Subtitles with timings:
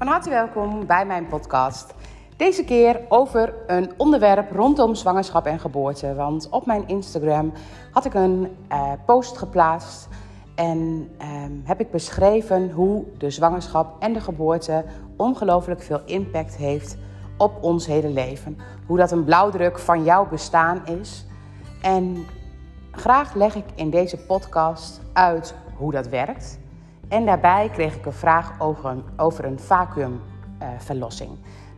[0.00, 1.94] Van harte welkom bij mijn podcast.
[2.36, 6.14] Deze keer over een onderwerp rondom zwangerschap en geboorte.
[6.14, 7.52] Want op mijn Instagram
[7.92, 10.08] had ik een uh, post geplaatst
[10.54, 14.84] en ehm, heb ik beschreven hoe de zwangerschap en de geboorte
[15.16, 16.96] ongelooflijk veel impact heeft
[17.38, 18.58] op ons hele leven.
[18.86, 21.26] Hoe dat een blauwdruk van jouw bestaan is.
[21.82, 22.26] En
[22.90, 26.58] graag leg ik in deze podcast uit hoe dat werkt.
[27.10, 31.30] En daarbij kreeg ik een vraag over een, over een vacuümverlossing.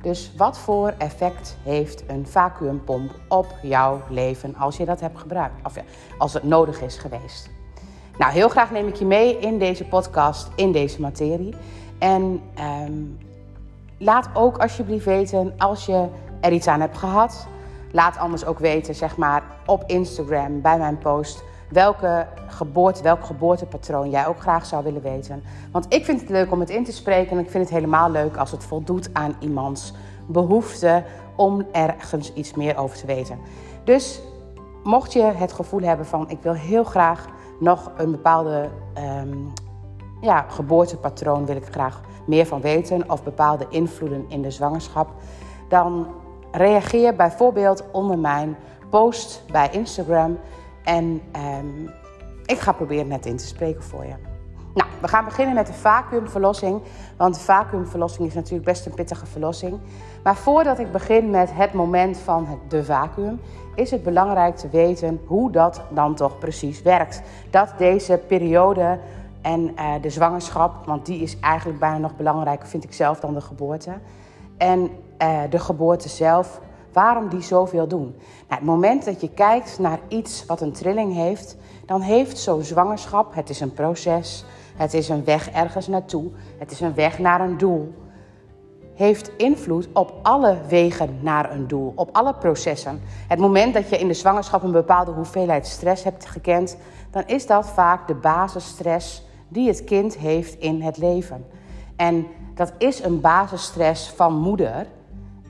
[0.03, 5.67] dus wat voor effect heeft een vacuümpomp op jouw leven als je dat hebt gebruikt?
[5.67, 5.77] Of
[6.19, 7.51] als het nodig is geweest.
[8.19, 11.55] Nou, heel graag neem ik je mee in deze podcast, in deze materie.
[11.99, 12.93] En ehm,
[13.99, 16.09] laat ook alsjeblieft weten als je
[16.41, 17.47] er iets aan hebt gehad.
[17.93, 22.27] Laat anders ook weten, zeg maar, op Instagram bij mijn post welke
[23.03, 25.43] welk geboortepatroon jij ook graag zou willen weten.
[25.73, 28.11] Want ik vind het leuk om het in te spreken en ik vind het helemaal
[28.11, 29.93] leuk als het voldoet aan iemands
[30.27, 31.05] behoefte
[31.37, 33.39] om ergens iets meer over te weten.
[33.85, 34.21] Dus
[34.83, 37.27] mocht je het gevoel hebben van ik wil heel graag
[37.61, 38.69] nog een bepaalde
[39.23, 39.53] um,
[40.21, 45.11] ja, geboortepatroon wil ik graag meer van weten of bepaalde invloeden in de zwangerschap,
[45.69, 46.07] dan
[46.53, 48.57] reageer bijvoorbeeld onder mijn
[48.91, 50.39] post bij Instagram
[50.85, 51.91] en um,
[52.47, 54.15] ik ga proberen net in te spreken voor je.
[54.75, 56.83] Nou, we gaan beginnen met de vacuümverlossing.
[57.17, 59.81] Want de vacuümverlossing is natuurlijk best een pittige verlossing.
[60.23, 63.41] Maar voordat ik begin met het moment van de vacuüm,
[63.75, 67.23] is het belangrijk te weten hoe dat dan toch precies werkt.
[67.51, 68.99] Dat deze periode
[69.43, 73.35] en uh, de zwangerschap, want die is eigenlijk bijna nog belangrijker, vind ik zelf, dan
[73.35, 73.93] de geboorte.
[74.57, 74.91] En
[75.23, 76.61] uh, de geboorte zelf
[76.93, 78.15] Waarom die zoveel doen?
[78.49, 81.57] Nou, het moment dat je kijkt naar iets wat een trilling heeft,
[81.87, 84.45] dan heeft zo'n zwangerschap, het is een proces,
[84.77, 87.95] het is een weg ergens naartoe, het is een weg naar een doel,
[88.95, 93.01] heeft invloed op alle wegen naar een doel, op alle processen.
[93.29, 96.77] Het moment dat je in de zwangerschap een bepaalde hoeveelheid stress hebt gekend,
[97.11, 101.47] dan is dat vaak de basisstress die het kind heeft in het leven.
[101.97, 104.87] En dat is een basisstress van moeder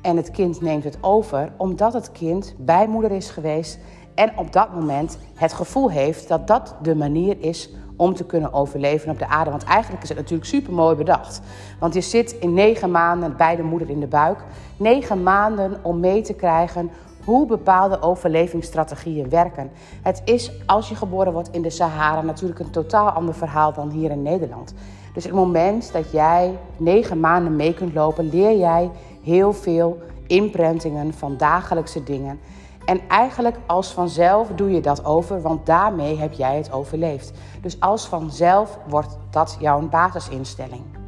[0.03, 3.79] en het kind neemt het over omdat het kind bij moeder is geweest
[4.15, 8.53] en op dat moment het gevoel heeft dat dat de manier is om te kunnen
[8.53, 9.51] overleven op de aarde.
[9.51, 11.41] Want eigenlijk is het natuurlijk super mooi bedacht.
[11.81, 14.45] Want je zit in negen maanden bij de moeder in de buik.
[14.77, 16.91] Negen maanden om mee te krijgen
[17.25, 19.71] hoe bepaalde overlevingsstrategieën werken.
[20.03, 23.91] Het is als je geboren wordt in de Sahara natuurlijk een totaal ander verhaal dan
[23.91, 24.75] hier in Nederland.
[25.15, 28.91] Dus het moment dat jij negen maanden mee kunt lopen, leer jij
[29.23, 32.41] heel veel imprintingen van dagelijkse dingen.
[32.85, 37.33] En eigenlijk als vanzelf doe je dat over, want daarmee heb jij het overleefd.
[37.61, 41.02] Dus als vanzelf wordt dat jouw basisinstelling.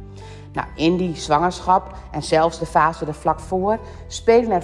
[0.55, 3.77] Nou, in die zwangerschap en zelfs de fase er vlak voor
[4.07, 4.63] spelen er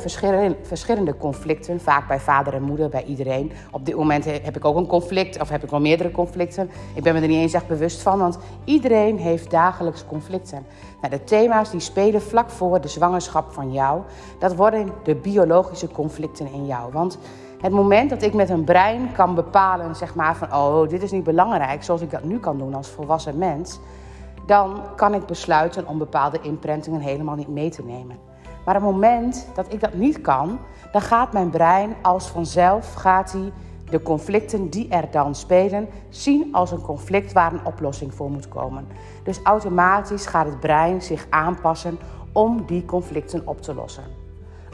[0.62, 3.52] verschillende conflicten, vaak bij vader en moeder, bij iedereen.
[3.72, 6.70] Op dit moment heb ik ook een conflict, of heb ik wel meerdere conflicten.
[6.94, 10.66] Ik ben me er niet eens echt bewust van, want iedereen heeft dagelijks conflicten.
[11.02, 14.02] Nou, de thema's die spelen vlak voor de zwangerschap van jou,
[14.40, 16.92] dat worden de biologische conflicten in jou.
[16.92, 17.18] Want
[17.62, 21.12] het moment dat ik met een brein kan bepalen, zeg maar, van oh, dit is
[21.12, 23.80] niet belangrijk, zoals ik dat nu kan doen als volwassen mens
[24.46, 28.20] dan kan ik besluiten om bepaalde imprintingen helemaal niet mee te nemen.
[28.66, 30.60] Maar op het moment dat ik dat niet kan,
[30.92, 33.52] dan gaat mijn brein als vanzelf gaat hij
[33.90, 38.48] de conflicten die er dan spelen zien als een conflict waar een oplossing voor moet
[38.48, 38.88] komen.
[39.24, 42.00] Dus automatisch gaat het brein zich aanpassen
[42.32, 44.21] om die conflicten op te lossen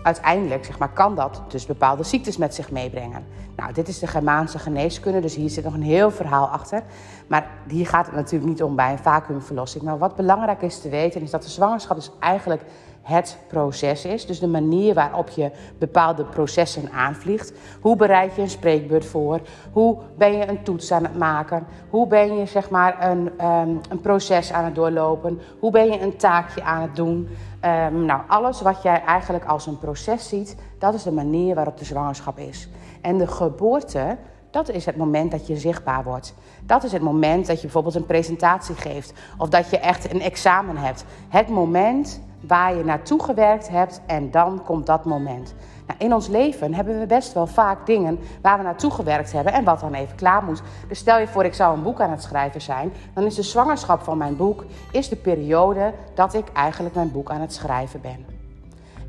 [0.04, 3.26] uiteindelijk zeg maar, kan dat dus bepaalde ziektes met zich meebrengen.
[3.56, 6.84] Nou, dit is de Germaanse geneeskunde, dus hier zit nog een heel verhaal achter.
[7.28, 9.84] Maar hier gaat het natuurlijk niet om bij een vacuümverlossing.
[9.84, 12.62] Maar wat belangrijk is te weten, is dat de zwangerschap dus eigenlijk
[13.08, 14.26] het proces is.
[14.26, 17.54] Dus de manier waarop je bepaalde processen aanvliegt.
[17.82, 19.40] Hoe bereid je een spreekbeurt voor?
[19.72, 21.68] Hoe ben je een toets aan het maken?
[21.90, 25.40] Hoe ben je zeg maar een, um, een proces aan het doorlopen?
[25.60, 27.30] Hoe ben je een taakje aan het doen?
[27.66, 31.78] Um, nou, alles wat jij eigenlijk als een proces ziet, dat is de manier waarop
[31.78, 32.70] de zwangerschap is.
[33.02, 34.18] En de geboorte,
[34.52, 36.34] dat is het moment dat je zichtbaar wordt.
[36.64, 40.22] Dat is het moment dat je bijvoorbeeld een presentatie geeft of dat je echt een
[40.22, 41.06] examen hebt.
[41.30, 45.54] Het moment waar je naartoe gewerkt hebt en dan komt dat moment.
[45.88, 49.54] Nou, in ons leven hebben we best wel vaak dingen waar we naartoe gewerkt hebben
[49.54, 50.62] en wat dan even klaar moet.
[50.88, 53.42] Dus stel je voor, ik zou een boek aan het schrijven zijn, dan is de
[53.42, 58.02] zwangerschap van mijn boek is de periode dat ik eigenlijk mijn boek aan het schrijven
[58.02, 58.26] ben.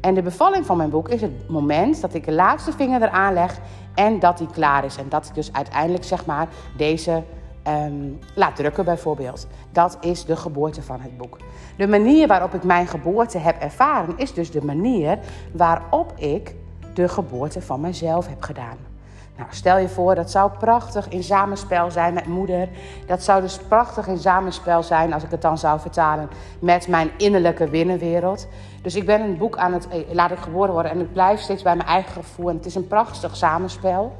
[0.01, 3.33] En de bevalling van mijn boek is het moment dat ik de laatste vinger eraan
[3.33, 3.59] leg
[3.95, 4.97] en dat die klaar is.
[4.97, 7.23] En dat ik dus uiteindelijk zeg maar deze
[7.69, 7.94] ehm,
[8.35, 9.47] laat drukken bijvoorbeeld.
[9.73, 11.37] Dat is de geboorte van het boek.
[11.76, 15.19] De manier waarop ik mijn geboorte heb ervaren is dus de manier
[15.53, 16.55] waarop ik
[16.94, 18.76] de geboorte van mezelf heb gedaan.
[19.38, 22.69] Nou, stel je voor, dat zou prachtig in samenspel zijn met moeder.
[23.06, 26.29] Dat zou dus prachtig in samenspel zijn, als ik het dan zou vertalen,
[26.61, 28.49] met mijn innerlijke binnenwereld.
[28.82, 31.41] Dus ik ben een boek aan het, eh, laat ik geboren worden en ik blijf
[31.41, 32.49] steeds bij mijn eigen gevoel.
[32.49, 34.12] En het is een prachtig samenspel.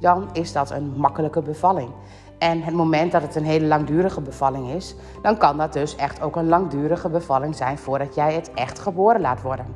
[0.00, 1.90] Dan is dat een makkelijke bevalling.
[2.38, 6.22] En het moment dat het een hele langdurige bevalling is, dan kan dat dus echt
[6.22, 9.66] ook een langdurige bevalling zijn voordat jij het echt geboren laat worden.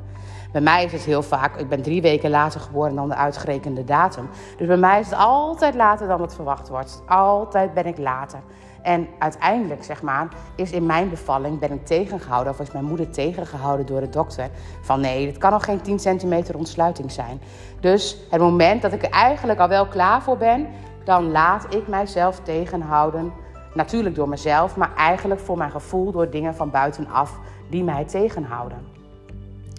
[0.51, 3.83] Bij mij is het heel vaak, ik ben drie weken later geboren dan de uitgerekende
[3.83, 4.29] datum.
[4.57, 7.03] Dus bij mij is het altijd later dan het verwacht wordt.
[7.05, 8.39] Altijd ben ik later.
[8.81, 13.09] En uiteindelijk, zeg maar, is in mijn bevalling ben ik tegengehouden, of is mijn moeder
[13.09, 14.49] tegengehouden door de dokter.
[14.81, 17.41] Van nee, het kan nog geen 10 centimeter ontsluiting zijn.
[17.79, 20.67] Dus het moment dat ik er eigenlijk al wel klaar voor ben,
[21.03, 23.33] dan laat ik mijzelf tegenhouden.
[23.73, 27.39] Natuurlijk door mezelf, maar eigenlijk voor mijn gevoel door dingen van buitenaf
[27.69, 28.77] die mij tegenhouden.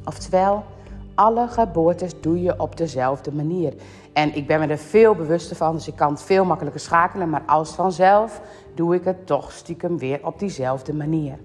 [0.04, 0.64] Oftewel,
[1.14, 3.74] alle geboortes doe je op dezelfde manier.
[4.12, 7.30] En ik ben me er veel bewuster van, dus ik kan het veel makkelijker schakelen.
[7.30, 8.40] Maar als vanzelf
[8.74, 11.38] doe ik het toch stiekem weer op diezelfde manier.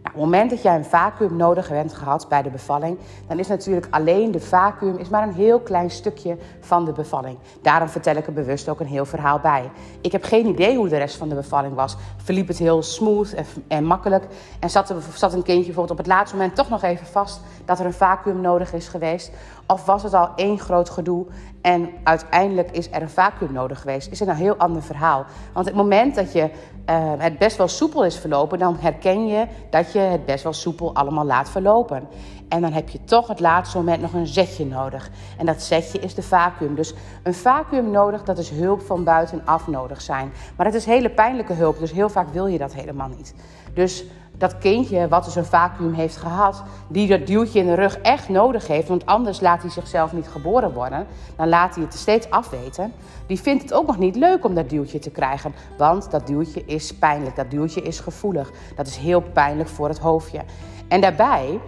[0.00, 3.48] Op het moment dat jij een vacuüm nodig hebt gehad bij de bevalling, dan is
[3.48, 7.38] natuurlijk alleen de vacuüm is maar een heel klein stukje van de bevalling.
[7.62, 9.70] Daarom vertel ik er bewust ook een heel verhaal bij.
[10.00, 11.96] Ik heb geen idee hoe de rest van de bevalling was.
[12.16, 14.24] Verliep het heel smooth en, en makkelijk?
[14.60, 17.78] En zat, zat een kindje bijvoorbeeld op het laatste moment toch nog even vast dat
[17.78, 19.32] er een vacuüm nodig is geweest?
[19.66, 21.26] Of was het al één groot gedoe
[21.60, 24.10] en uiteindelijk is er een vacuüm nodig geweest?
[24.10, 25.24] Is een heel ander verhaal?
[25.52, 26.50] Want het moment dat je
[26.90, 30.52] uh, het best wel soepel is verlopen, dan herken je dat je het best wel
[30.52, 32.08] soepel allemaal laat verlopen.
[32.48, 35.10] En dan heb je toch het laatste moment nog een zetje nodig.
[35.38, 36.74] En dat zetje is de vacuüm.
[36.74, 40.32] Dus een vacuüm nodig, dat is hulp van buitenaf nodig zijn.
[40.56, 43.34] Maar het is hele pijnlijke hulp, dus heel vaak wil je dat helemaal niet.
[43.74, 44.04] Dus
[44.40, 48.28] dat kindje wat dus een vacuüm heeft gehad, die dat duwtje in de rug echt
[48.28, 51.06] nodig heeft, want anders laat hij zichzelf niet geboren worden,
[51.36, 52.92] dan laat hij het steeds afweten.
[53.26, 56.64] Die vindt het ook nog niet leuk om dat duwtje te krijgen, want dat duwtje
[56.64, 60.40] is pijnlijk, dat duwtje is gevoelig, dat is heel pijnlijk voor het hoofdje.
[60.88, 61.60] En daarbij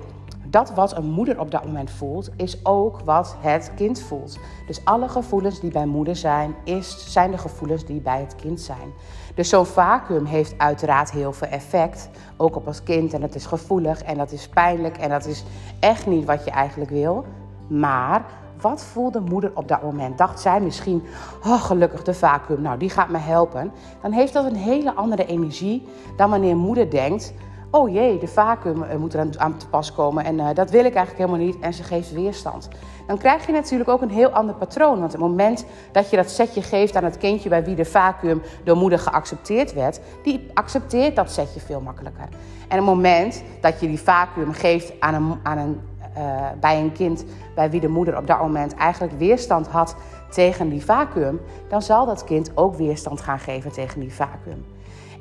[0.53, 4.39] dat wat een moeder op dat moment voelt, is ook wat het kind voelt.
[4.67, 8.61] Dus alle gevoelens die bij moeder zijn, is, zijn de gevoelens die bij het kind
[8.61, 8.93] zijn.
[9.35, 13.15] Dus zo'n vacuüm heeft uiteraard heel veel effect, ook op het kind.
[13.15, 15.45] En dat is gevoelig en dat is pijnlijk en dat is
[15.81, 17.25] echt niet wat je eigenlijk wil.
[17.67, 18.25] Maar
[18.61, 20.19] wat voelde moeder op dat moment?
[20.19, 21.03] Dacht zij misschien,
[21.45, 23.73] oh gelukkig de vacuüm, nou die gaat me helpen.
[24.03, 27.33] Dan heeft dat een hele andere energie dan wanneer moeder denkt,
[27.75, 30.85] oh jee, de vacuüm eh, moet er aan te pas komen en uh, dat wil
[30.85, 32.69] ik eigenlijk helemaal niet en ze geeft weerstand.
[33.07, 34.99] Dan krijg je natuurlijk ook een heel ander patroon.
[34.99, 38.43] Want het moment dat je dat setje geeft aan het kindje bij wie de vacuüm
[38.65, 42.29] door moeder geaccepteerd werd, die accepteert dat setje veel makkelijker.
[42.69, 45.81] En het moment dat je die vacuüm geeft aan een, aan een,
[46.19, 47.25] uh, bij een kind
[47.55, 49.97] bij wie de moeder op dat moment eigenlijk weerstand had
[50.31, 54.65] tegen die vacuüm, dan zal dat kind ook weerstand gaan geven tegen die vacuüm.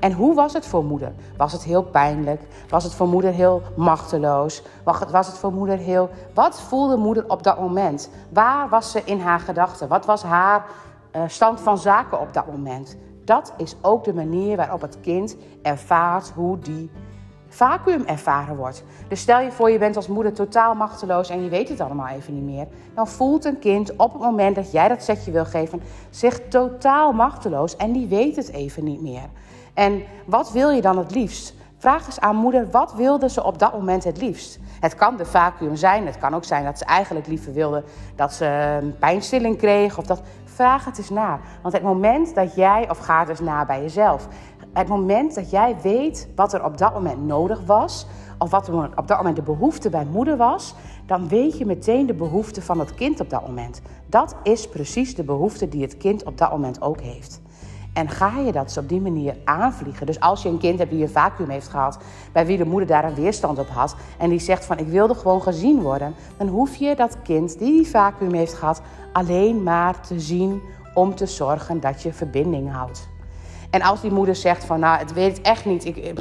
[0.01, 1.13] En hoe was het voor moeder?
[1.37, 2.41] Was het heel pijnlijk?
[2.69, 4.63] Was het voor moeder heel machteloos?
[4.83, 6.09] Was het voor moeder heel.
[6.33, 8.09] Wat voelde moeder op dat moment?
[8.29, 9.87] Waar was ze in haar gedachten?
[9.87, 10.65] Wat was haar
[11.15, 12.97] uh, stand van zaken op dat moment?
[13.25, 16.91] Dat is ook de manier waarop het kind ervaart hoe die
[17.47, 18.83] vacuüm ervaren wordt.
[19.07, 22.07] Dus stel je voor, je bent als moeder totaal machteloos en je weet het allemaal
[22.07, 22.67] even niet meer.
[22.95, 27.11] Dan voelt een kind op het moment dat jij dat setje wil geven zich totaal
[27.11, 29.29] machteloos en die weet het even niet meer.
[29.73, 31.53] En wat wil je dan het liefst?
[31.77, 34.59] Vraag eens aan moeder, wat wilde ze op dat moment het liefst?
[34.79, 37.83] Het kan de vacuüm zijn, het kan ook zijn dat ze eigenlijk liever wilde
[38.15, 39.97] dat ze een pijnstilling kreeg.
[39.97, 40.21] Of dat.
[40.45, 41.39] Vraag het eens na.
[41.61, 44.27] Want het moment dat jij, of ga het eens na bij jezelf.
[44.73, 49.07] Het moment dat jij weet wat er op dat moment nodig was, of wat op
[49.07, 50.75] dat moment de behoefte bij moeder was,
[51.05, 53.81] dan weet je meteen de behoefte van het kind op dat moment.
[54.05, 57.41] Dat is precies de behoefte die het kind op dat moment ook heeft.
[57.93, 60.05] En ga je dat op die manier aanvliegen?
[60.05, 61.97] Dus als je een kind hebt die een vacuüm heeft gehad,
[62.31, 65.15] bij wie de moeder daar een weerstand op had, en die zegt van ik wilde
[65.15, 68.81] gewoon gezien worden, dan hoef je dat kind die die vacuüm heeft gehad
[69.13, 70.61] alleen maar te zien
[70.93, 73.09] om te zorgen dat je verbinding houdt.
[73.69, 76.13] En als die moeder zegt van nou, het weet echt niet, ik,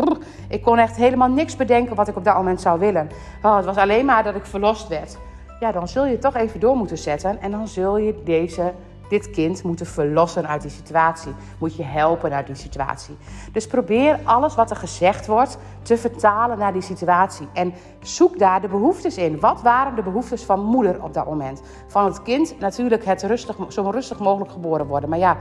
[0.48, 3.10] ik kon echt helemaal niks bedenken wat ik op dat moment zou willen.
[3.42, 5.18] Oh, het was alleen maar dat ik verlost werd.
[5.60, 8.72] Ja, dan zul je toch even door moeten zetten en dan zul je deze
[9.10, 11.32] dit kind moeten verlossen uit die situatie.
[11.58, 13.16] Moet je helpen naar die situatie.
[13.52, 17.48] Dus probeer alles wat er gezegd wordt te vertalen naar die situatie.
[17.52, 19.40] En zoek daar de behoeftes in.
[19.40, 21.62] Wat waren de behoeftes van moeder op dat moment?
[21.86, 25.08] Van het kind natuurlijk het rustig, zo rustig mogelijk geboren worden.
[25.08, 25.36] Maar ja,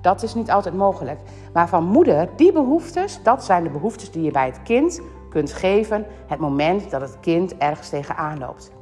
[0.00, 1.20] Dat is niet altijd mogelijk.
[1.52, 5.52] Maar van moeder, die behoeftes, dat zijn de behoeftes die je bij het kind kunt
[5.52, 6.06] geven.
[6.26, 8.77] Het moment dat het kind ergens tegenaan loopt.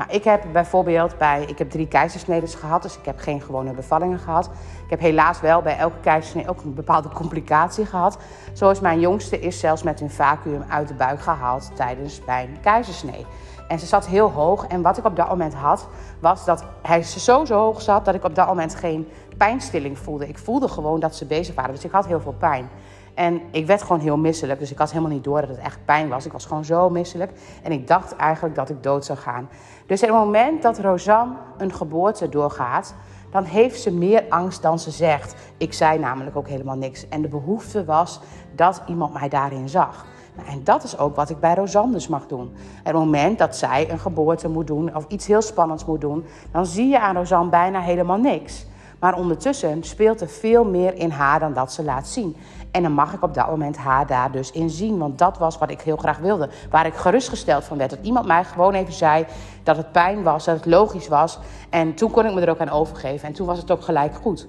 [0.00, 3.72] Nou, ik heb bijvoorbeeld bij, ik heb drie keizersneden gehad, dus ik heb geen gewone
[3.72, 4.50] bevallingen gehad.
[4.84, 8.18] Ik heb helaas wel bij elke keizersnede ook een bepaalde complicatie gehad.
[8.52, 13.26] Zoals mijn jongste is zelfs met een vacuüm uit de buik gehaald tijdens mijn keizersnee.
[13.68, 14.66] En ze zat heel hoog.
[14.66, 15.88] En wat ik op dat moment had,
[16.20, 20.28] was dat hij zo zo hoog zat dat ik op dat moment geen pijnstilling voelde.
[20.28, 21.74] Ik voelde gewoon dat ze bezig waren.
[21.74, 22.68] Dus ik had heel veel pijn.
[23.14, 24.58] En ik werd gewoon heel misselijk.
[24.58, 26.26] Dus ik had helemaal niet door dat het echt pijn was.
[26.26, 27.32] Ik was gewoon zo misselijk.
[27.62, 29.48] En ik dacht eigenlijk dat ik dood zou gaan.
[29.86, 32.94] Dus op het moment dat Rosanne een geboorte doorgaat,
[33.30, 35.34] dan heeft ze meer angst dan ze zegt.
[35.56, 37.08] Ik zei namelijk ook helemaal niks.
[37.08, 38.20] En de behoefte was
[38.54, 40.06] dat iemand mij daarin zag.
[40.36, 42.52] Nou, en dat is ook wat ik bij Rosanne dus mag doen.
[42.82, 46.66] Het moment dat zij een geboorte moet doen of iets heel spannends moet doen, dan
[46.66, 48.66] zie je aan Rosanne bijna helemaal niks.
[49.00, 52.36] Maar ondertussen speelt er veel meer in haar dan dat ze laat zien.
[52.70, 54.98] En dan mag ik op dat moment haar daar dus in zien.
[54.98, 56.48] Want dat was wat ik heel graag wilde.
[56.70, 57.90] Waar ik gerustgesteld van werd.
[57.90, 59.26] Dat iemand mij gewoon even zei
[59.62, 61.38] dat het pijn was, dat het logisch was.
[61.70, 63.28] En toen kon ik me er ook aan overgeven.
[63.28, 64.46] En toen was het ook gelijk goed.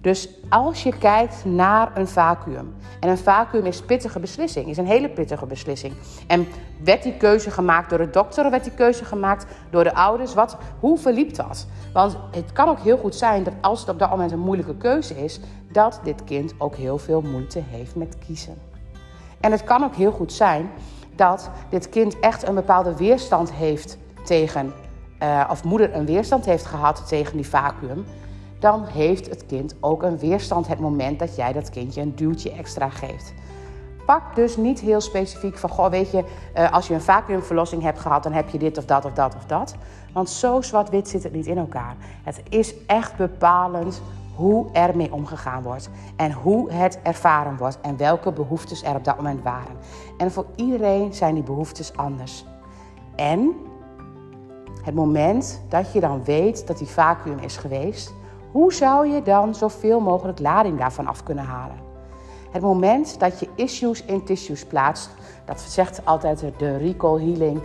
[0.00, 2.74] Dus als je kijkt naar een vacuüm.
[3.00, 5.94] En een vacuüm is pittige beslissing, is een hele pittige beslissing.
[6.26, 6.46] En
[6.84, 10.34] werd die keuze gemaakt door de dokter of werd die keuze gemaakt door de ouders?
[10.34, 11.66] Wat, hoe verliep dat?
[11.92, 14.76] Want het kan ook heel goed zijn dat als het op dat moment een moeilijke
[14.76, 15.40] keuze is,
[15.72, 18.54] dat dit kind ook heel veel moeite heeft met kiezen.
[19.40, 20.70] En het kan ook heel goed zijn
[21.16, 24.72] dat dit kind echt een bepaalde weerstand heeft tegen,
[25.22, 28.04] uh, of moeder een weerstand heeft gehad tegen die vacuüm
[28.60, 32.52] dan heeft het kind ook een weerstand het moment dat jij dat kindje een duwtje
[32.52, 33.34] extra geeft.
[34.06, 36.24] Pak dus niet heel specifiek van, goh, weet je,
[36.54, 39.34] eh, als je een vacuümverlossing hebt gehad, dan heb je dit of dat of dat
[39.34, 39.74] of dat.
[40.12, 41.96] Want zo zwart-wit zit het niet in elkaar.
[42.22, 44.02] Het is echt bepalend
[44.34, 49.04] hoe er mee omgegaan wordt en hoe het ervaren wordt en welke behoeftes er op
[49.04, 49.76] dat moment waren.
[50.18, 52.44] En voor iedereen zijn die behoeftes anders.
[53.16, 53.54] En
[54.82, 58.12] het moment dat je dan weet dat die vacuüm is geweest,
[58.52, 61.76] hoe zou je dan zoveel mogelijk lading daarvan af kunnen halen?
[62.50, 65.10] Het moment dat je issues in tissues plaatst,
[65.44, 67.60] dat zegt altijd de recall healing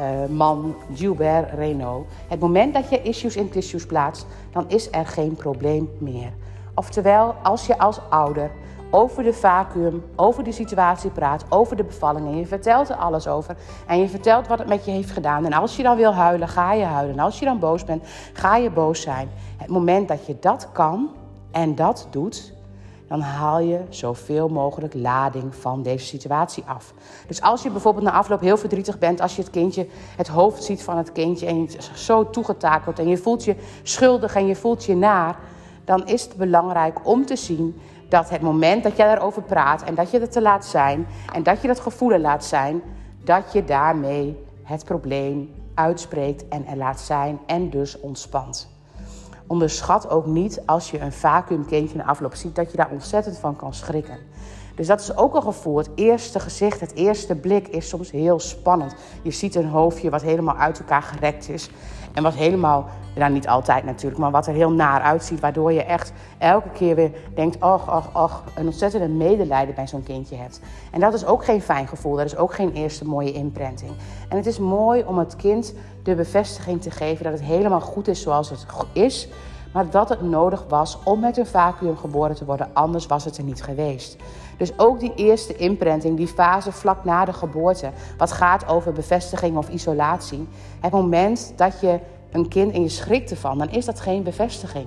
[0.00, 2.06] uh, man Gilbert Renault.
[2.28, 6.32] Het moment dat je issues in tissues plaatst, dan is er geen probleem meer.
[6.74, 8.50] Oftewel, als je als ouder
[8.90, 12.26] over de vacuüm, over de situatie praat, over de bevalling.
[12.26, 13.56] En je vertelt er alles over.
[13.86, 15.44] En je vertelt wat het met je heeft gedaan.
[15.44, 17.14] En als je dan wil huilen, ga je huilen.
[17.14, 19.28] En als je dan boos bent, ga je boos zijn.
[19.56, 21.10] Het moment dat je dat kan
[21.50, 22.52] en dat doet,
[23.10, 26.94] dan haal je zoveel mogelijk lading van deze situatie af.
[27.26, 30.64] Dus als je bijvoorbeeld na afloop heel verdrietig bent, als je het kindje, het hoofd
[30.64, 34.56] ziet van het kindje en je zo toegetakeld en je voelt je schuldig en je
[34.56, 35.38] voelt je naar,
[35.84, 39.94] dan is het belangrijk om te zien dat het moment dat jij daarover praat en
[39.94, 42.82] dat je het te laat zijn en dat je dat gevoel laat zijn,
[43.24, 48.68] dat je daarmee het probleem uitspreekt en er laat zijn en dus ontspant.
[49.46, 53.56] Onderschat ook niet als je een vacuümkindje in afloop ziet dat je daar ontzettend van
[53.56, 54.18] kan schrikken.
[54.74, 55.76] Dus dat is ook een gevoel.
[55.76, 58.94] Het eerste gezicht, het eerste blik is soms heel spannend.
[59.22, 61.70] Je ziet een hoofdje wat helemaal uit elkaar gerekt is.
[62.12, 65.40] En wat helemaal, nou niet altijd natuurlijk, maar wat er heel naar uitziet.
[65.40, 70.02] Waardoor je echt elke keer weer denkt, och, och, och, een ontzettende medelijden bij zo'n
[70.02, 70.60] kindje hebt.
[70.90, 72.16] En dat is ook geen fijn gevoel.
[72.16, 73.90] Dat is ook geen eerste mooie imprinting.
[74.28, 78.08] En het is mooi om het kind de bevestiging te geven dat het helemaal goed
[78.08, 79.28] is zoals het is
[79.72, 83.36] maar dat het nodig was om met een vacuüm geboren te worden, anders was het
[83.36, 84.16] er niet geweest.
[84.56, 89.56] Dus ook die eerste imprinting, die fase vlak na de geboorte, wat gaat over bevestiging
[89.56, 90.48] of isolatie,
[90.80, 91.98] het moment dat je
[92.30, 94.86] een kind en je schrikt ervan, dan is dat geen bevestiging.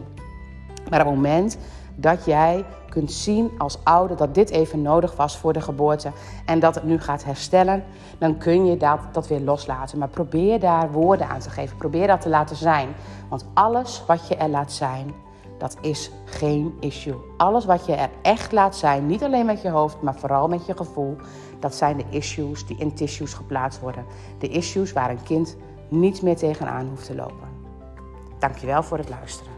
[0.90, 1.58] Maar het moment
[1.96, 6.12] dat jij kunt zien als ouder dat dit even nodig was voor de geboorte
[6.46, 7.84] en dat het nu gaat herstellen,
[8.18, 9.98] dan kun je dat, dat weer loslaten.
[9.98, 11.78] Maar probeer daar woorden aan te geven.
[11.78, 12.88] Probeer dat te laten zijn.
[13.30, 15.14] Want alles wat je er laat zijn,
[15.58, 17.16] dat is geen issue.
[17.38, 20.66] Alles wat je er echt laat zijn, niet alleen met je hoofd, maar vooral met
[20.66, 21.16] je gevoel,
[21.60, 24.06] dat zijn de issues die in tissues geplaatst worden.
[24.40, 25.56] De issues waar een kind
[25.90, 27.48] niet meer tegenaan hoeft te lopen.
[28.40, 29.53] Dankjewel voor het luisteren.